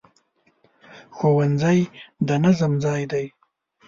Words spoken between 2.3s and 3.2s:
نظم ځای